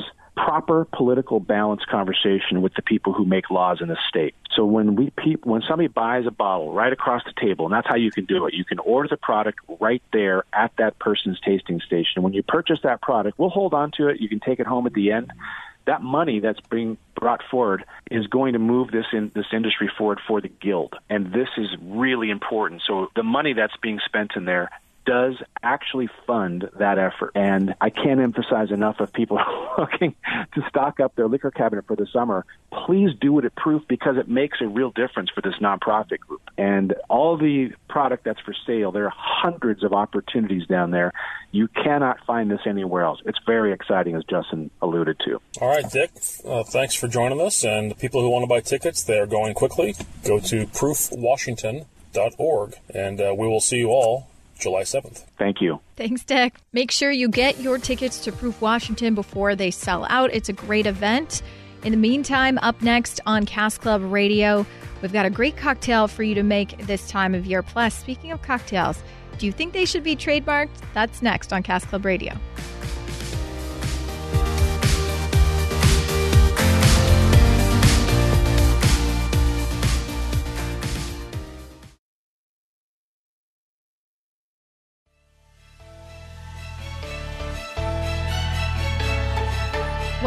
[0.46, 4.36] proper political balance conversation with the people who make laws in the state.
[4.56, 5.12] So when we
[5.44, 8.46] when somebody buys a bottle right across the table, and that's how you can do
[8.46, 12.24] it, you can order the product right there at that person's tasting station.
[12.24, 14.22] When you purchase that product, we'll hold on to it.
[14.22, 15.32] You can take it home at the end.
[15.86, 20.20] That money that's being brought forward is going to move this in this industry forward
[20.28, 22.82] for the guild, and this is really important.
[22.88, 24.70] So the money that's being spent in there
[25.10, 27.32] does actually fund that effort.
[27.34, 29.40] And I can't emphasize enough of people
[29.78, 30.14] looking
[30.54, 32.46] to stock up their liquor cabinet for the summer.
[32.86, 36.42] Please do it at Proof because it makes a real difference for this nonprofit group.
[36.60, 41.12] And all the product that's for sale, there are hundreds of opportunities down there.
[41.52, 43.20] You cannot find this anywhere else.
[43.26, 45.42] It's very exciting, as Justin alluded to.
[45.60, 46.12] All right, Dick,
[46.46, 47.64] uh, thanks for joining us.
[47.64, 49.96] And the people who want to buy tickets, they are going quickly.
[50.24, 54.28] Go to proofwashington.org, and uh, we will see you all
[54.60, 55.26] July 7th.
[55.38, 55.80] Thank you.
[55.96, 56.56] Thanks, Dick.
[56.74, 60.34] Make sure you get your tickets to Proof Washington before they sell out.
[60.34, 61.42] It's a great event.
[61.84, 64.66] In the meantime, up next on Cask Club Radio,
[65.02, 67.64] we've got a great cocktail for you to make this time of year.
[67.64, 69.02] Plus, speaking of cocktails,
[69.38, 70.70] do you think they should be trademarked?
[70.94, 72.34] That's next on Cask Club Radio.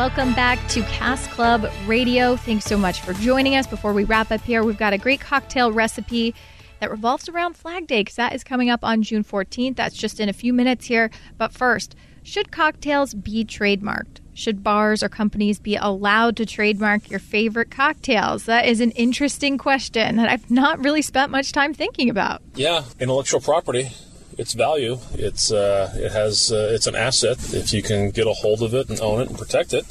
[0.03, 2.35] Welcome back to Cask Club Radio.
[2.35, 3.69] Thanks so much for joining us.
[3.69, 6.35] Before we wrap up here, we've got a great cocktail recipe
[6.81, 9.77] that revolves around Flag Day because that is coming up on June 14th.
[9.77, 11.09] That's just in a few minutes here.
[11.38, 14.19] But first, should cocktails be trademarked?
[14.35, 18.47] Should bars or companies be allowed to trademark your favorite cocktails?
[18.47, 22.43] That is an interesting question that I've not really spent much time thinking about.
[22.57, 23.93] Yeah, intellectual property
[24.43, 24.99] its value.
[25.15, 28.75] It's uh, it has uh, it's an asset if you can get a hold of
[28.75, 29.85] it and own it and protect it.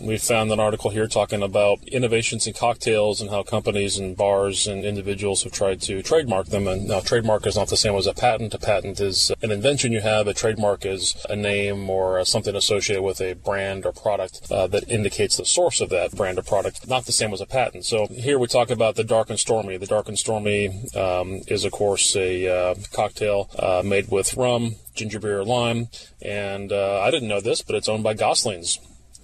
[0.00, 4.68] We found an article here talking about innovations in cocktails and how companies and bars
[4.68, 6.68] and individuals have tried to trademark them.
[6.68, 8.54] And now, trademark is not the same as a patent.
[8.54, 10.28] A patent is an invention you have.
[10.28, 14.88] A trademark is a name or something associated with a brand or product uh, that
[14.88, 16.86] indicates the source of that brand or product.
[16.88, 17.84] Not the same as a patent.
[17.84, 19.76] So here we talk about the dark and stormy.
[19.76, 24.76] The dark and stormy um, is, of course, a uh, cocktail uh, made with rum,
[24.94, 25.88] ginger beer, lime,
[26.22, 28.78] and uh, I didn't know this, but it's owned by Gosling's.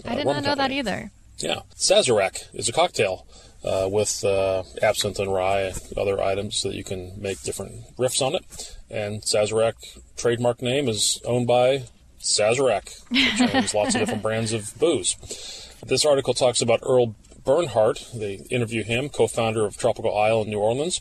[0.05, 0.83] Uh, I did not know company.
[0.83, 1.11] that either.
[1.39, 3.27] Yeah, Sazerac is a cocktail
[3.65, 8.25] uh, with uh, absinthe and rye, other items so that you can make different riffs
[8.25, 8.77] on it.
[8.91, 9.75] And Sazerac
[10.17, 11.85] trademark name is owned by
[12.21, 15.17] Sazerac, which owns lots of different brands of booze.
[15.87, 18.09] This article talks about Earl Bernhardt.
[18.15, 21.01] They interview him, co-founder of Tropical Isle in New Orleans.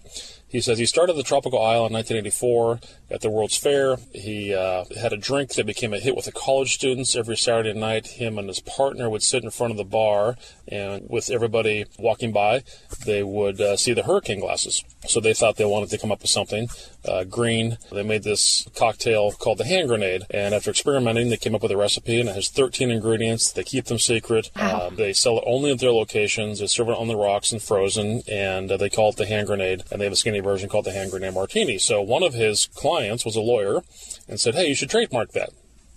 [0.53, 3.97] He says he started the Tropical Isle in 1984 at the World's Fair.
[4.13, 7.15] He uh, had a drink that became a hit with the college students.
[7.15, 11.09] Every Saturday night, him and his partner would sit in front of the bar, and
[11.09, 12.63] with everybody walking by,
[13.05, 14.83] they would uh, see the hurricane glasses.
[15.07, 16.69] So they thought they wanted to come up with something
[17.05, 17.77] uh, green.
[17.91, 21.71] They made this cocktail called the hand grenade, and after experimenting, they came up with
[21.71, 23.51] a recipe, and it has 13 ingredients.
[23.51, 24.49] They keep them secret.
[24.55, 24.87] Wow.
[24.87, 26.59] Um, they sell it only at their locations.
[26.59, 29.47] They serve it on the rocks and frozen, and uh, they call it the hand
[29.47, 29.83] grenade.
[29.91, 31.77] And they have a skinny version called the hand grenade martini.
[31.77, 33.83] So one of his clients was a lawyer
[34.27, 35.49] and said, hey, you should trademark that.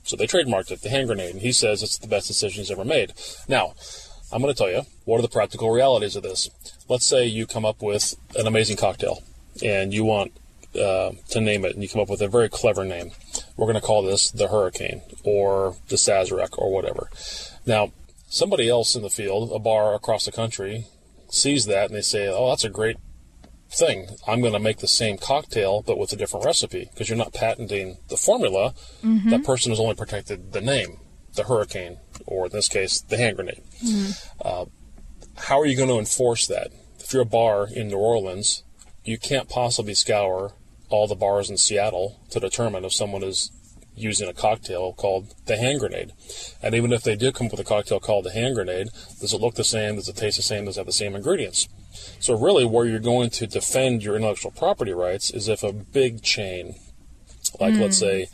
[0.02, 2.70] So they trademarked it, the hand grenade, and he says it's the best decision he's
[2.70, 3.12] ever made.
[3.48, 3.74] Now,
[4.33, 6.51] I'm going to tell you what are the practical realities of this.
[6.89, 9.23] Let's say you come up with an amazing cocktail
[9.62, 10.33] and you want
[10.79, 13.12] uh, to name it, and you come up with a very clever name.
[13.57, 17.09] We're going to call this the Hurricane or the Sazerac or whatever.
[17.65, 17.93] Now,
[18.29, 20.87] somebody else in the field, a bar across the country,
[21.29, 22.99] sees that and they say, "Oh, that's a great
[23.71, 24.09] thing.
[24.27, 27.33] I'm going to make the same cocktail, but with a different recipe because you're not
[27.33, 28.75] patenting the formula.
[29.03, 29.31] Mm-hmm.
[29.31, 30.99] That person has only protected the name,
[31.35, 33.62] the hurricane, or in this case, the hand grenade.
[33.85, 34.11] Mm-hmm.
[34.44, 34.64] Uh,
[35.37, 36.68] how are you going to enforce that?
[36.98, 38.62] If you're a bar in New Orleans,
[39.05, 40.52] you can't possibly scour
[40.88, 43.50] all the bars in Seattle to determine if someone is
[43.94, 46.12] using a cocktail called the hand grenade.
[46.62, 48.88] And even if they did come up with a cocktail called the hand grenade,
[49.20, 49.96] does it look the same?
[49.96, 50.66] Does it taste the same?
[50.66, 51.68] Does it have the same ingredients?
[52.20, 56.22] So really, where you're going to defend your intellectual property rights is if a big
[56.22, 56.74] chain,
[57.59, 57.81] like mm.
[57.81, 58.29] let's say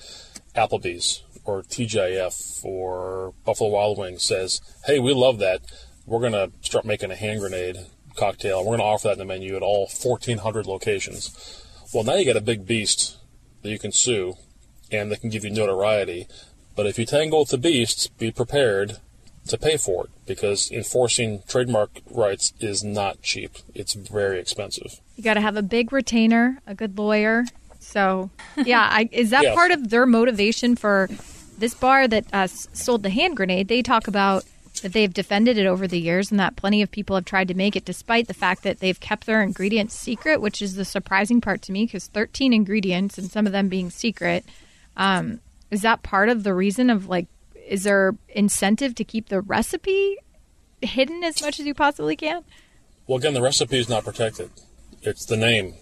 [0.57, 5.61] Applebee's or TGIF or Buffalo Wild Wings, says, "Hey, we love that.
[6.07, 7.77] We're going to start making a hand grenade
[8.17, 8.61] cocktail.
[8.61, 12.25] We're going to offer that in the menu at all 1,400 locations." Well, now you
[12.25, 13.19] got a big beast
[13.63, 14.35] that you can sue,
[14.91, 16.27] and that can give you notoriety.
[16.75, 18.99] But if you tangle with the beast, be prepared
[19.49, 23.53] to pay for it because enforcing trademark rights is not cheap.
[23.75, 25.01] It's very expensive.
[25.17, 27.45] You got to have a big retainer, a good lawyer.
[27.81, 29.55] So, yeah, I, is that yes.
[29.55, 31.09] part of their motivation for
[31.63, 33.69] this bar that uh, sold the hand grenade?
[33.69, 34.45] They talk about
[34.83, 37.55] that they've defended it over the years and that plenty of people have tried to
[37.55, 41.41] make it despite the fact that they've kept their ingredients secret, which is the surprising
[41.41, 44.45] part to me because 13 ingredients and some of them being secret.
[44.97, 47.29] Um, is that part of the reason of like
[47.67, 50.17] is there incentive to keep the recipe
[50.81, 52.45] hidden as much as you possibly can?
[53.07, 54.51] Well, again, the recipe is not protected.
[55.03, 55.75] It's the name.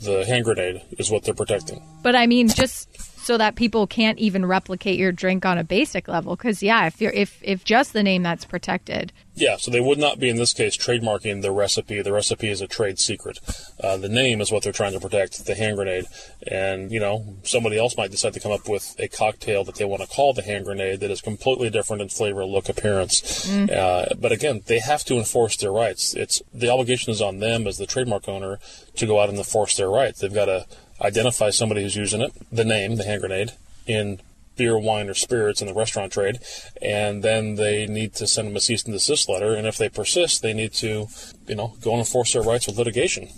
[0.00, 1.82] The hand grenade is what they're protecting.
[2.02, 2.88] But I mean, just
[3.30, 6.34] so that people can't even replicate your drink on a basic level.
[6.34, 9.12] Because yeah, if you're if if just the name that's protected.
[9.36, 12.02] Yeah, so they would not be in this case trademarking the recipe.
[12.02, 13.38] The recipe is a trade secret.
[13.80, 15.46] Uh, the name is what they're trying to protect.
[15.46, 16.06] The hand grenade,
[16.44, 19.84] and you know somebody else might decide to come up with a cocktail that they
[19.84, 23.46] want to call the hand grenade that is completely different in flavor, look, appearance.
[23.46, 23.70] Mm.
[23.70, 26.14] Uh, but again, they have to enforce their rights.
[26.14, 28.58] It's the obligation is on them as the trademark owner
[28.96, 30.18] to go out and enforce their rights.
[30.18, 30.66] They've got to
[31.00, 33.52] identify somebody who's using it, the name, the hand grenade,
[33.86, 34.20] in
[34.56, 36.38] beer, wine, or spirits in the restaurant trade,
[36.82, 39.54] and then they need to send them a cease and desist letter.
[39.54, 41.06] And if they persist, they need to,
[41.46, 43.28] you know, go and enforce their rights with litigation.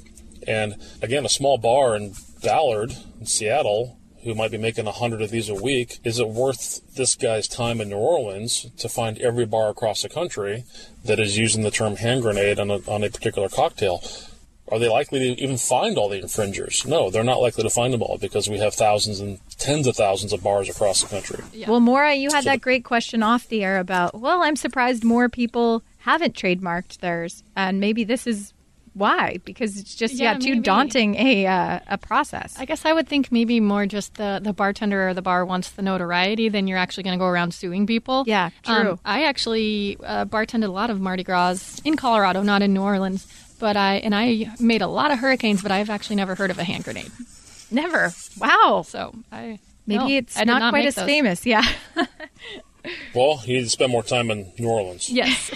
[0.46, 5.22] And again, a small bar in Ballard, in Seattle, who might be making a hundred
[5.22, 9.18] of these a week, is it worth this guy's time in New Orleans to find
[9.18, 10.64] every bar across the country
[11.04, 14.02] that is using the term hand grenade on a, on a particular cocktail?
[14.68, 16.86] Are they likely to even find all the infringers?
[16.86, 19.96] No, they're not likely to find them all because we have thousands and tens of
[19.96, 21.44] thousands of bars across the country.
[21.52, 21.68] Yeah.
[21.68, 25.04] Well, Maura, you had so that great question off the air about, well, I'm surprised
[25.04, 27.42] more people haven't trademarked theirs.
[27.56, 28.54] And maybe this is
[28.94, 30.60] why because it's just yeah, yeah too maybe.
[30.60, 32.54] daunting a uh, a process.
[32.58, 35.70] I guess I would think maybe more just the the bartender or the bar wants
[35.70, 38.24] the notoriety than you're actually going to go around suing people.
[38.26, 38.92] Yeah, true.
[38.92, 42.82] Um, I actually uh, bartended a lot of Mardi Gras in Colorado, not in New
[42.82, 43.26] Orleans,
[43.62, 46.58] but I and I made a lot of hurricanes, but I've actually never heard of
[46.58, 47.12] a hand grenade.
[47.70, 48.12] Never.
[48.36, 48.82] Wow.
[48.84, 51.06] So I maybe no, it's not, not, quite as those.
[51.06, 51.46] famous.
[51.46, 51.62] Yeah.
[53.14, 55.08] Well, you need to spend more time in New Orleans.
[55.08, 55.52] Yes.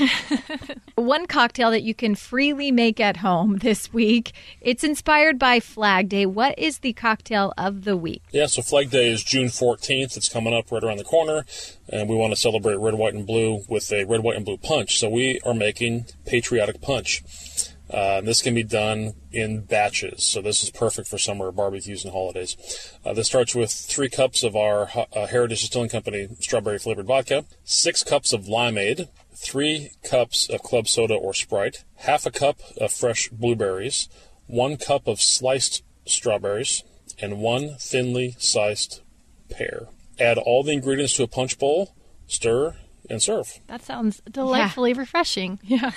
[0.94, 4.32] One cocktail that you can freely make at home this week.
[4.60, 6.24] It's inspired by Flag Day.
[6.24, 8.22] What is the cocktail of the week?
[8.30, 10.16] Yeah, so Flag Day is June 14th.
[10.16, 11.44] It's coming up right around the corner,
[11.88, 14.58] and we want to celebrate red, white, and blue with a red, white, and blue
[14.58, 15.00] punch.
[15.00, 17.24] So we are making patriotic punch.
[17.88, 22.12] Uh, this can be done in batches, so this is perfect for summer barbecues and
[22.12, 22.56] holidays.
[23.04, 27.44] Uh, this starts with three cups of our uh, Heritage Distilling Company strawberry flavored vodka,
[27.62, 32.90] six cups of limeade, three cups of club soda or Sprite, half a cup of
[32.90, 34.08] fresh blueberries,
[34.46, 36.82] one cup of sliced strawberries,
[37.20, 39.02] and one thinly sliced
[39.48, 39.88] pear.
[40.18, 41.94] Add all the ingredients to a punch bowl,
[42.26, 42.74] stir,
[43.10, 43.60] and serve.
[43.66, 44.98] That sounds delightfully yeah.
[44.98, 45.58] refreshing.
[45.68, 45.90] Yeah.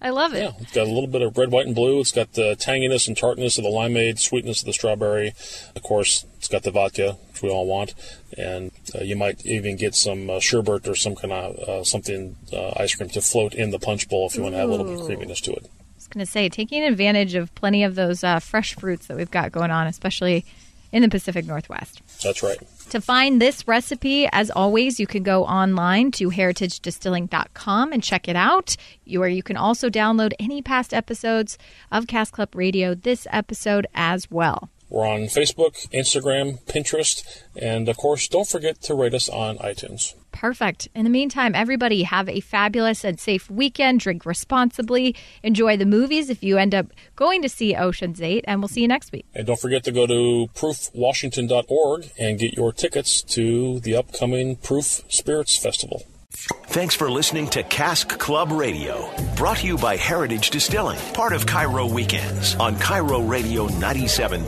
[0.00, 0.42] I love it.
[0.42, 2.00] Yeah, it's got a little bit of red, white, and blue.
[2.00, 5.34] It's got the tanginess and tartness of the limeade, sweetness of the strawberry.
[5.74, 7.94] Of course, it's got the vodka, which we all want,
[8.38, 12.36] and uh, you might even get some uh, sherbet or some kind of uh, something
[12.52, 14.70] uh, ice cream to float in the punch bowl if you want to add a
[14.70, 15.66] little bit of creaminess to it.
[15.66, 19.16] I was going to say, taking advantage of plenty of those uh, fresh fruits that
[19.16, 20.44] we've got going on, especially
[20.92, 22.02] in the Pacific Northwest.
[22.22, 22.58] That's right.
[22.90, 28.36] To find this recipe, as always, you can go online to heritagedistilling.com and check it
[28.36, 28.76] out.
[29.16, 31.56] Or you can also download any past episodes
[31.90, 34.68] of Cask Club Radio, this episode as well.
[34.90, 37.24] We're on Facebook, Instagram, Pinterest,
[37.56, 40.14] and of course, don't forget to rate us on iTunes.
[40.32, 40.88] Perfect.
[40.94, 44.00] In the meantime, everybody have a fabulous and safe weekend.
[44.00, 45.14] Drink responsibly.
[45.42, 48.82] Enjoy the movies if you end up going to see Ocean's 8, and we'll see
[48.82, 49.26] you next week.
[49.34, 55.02] And don't forget to go to proofwashington.org and get your tickets to the upcoming Proof
[55.08, 56.02] Spirits Festival.
[56.34, 61.44] Thanks for listening to Cask Club Radio, brought to you by Heritage Distilling, part of
[61.46, 64.40] KIRO Weekends on KIRO Radio 97.3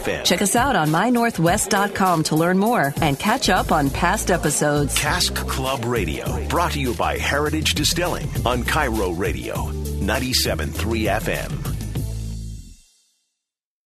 [0.00, 0.24] FM.
[0.24, 4.98] Check us out on mynorthwest.com to learn more and catch up on past episodes.
[4.98, 10.72] Cask Club Radio, brought to you by Heritage Distilling on KIRO Radio 97.3
[11.20, 11.79] FM.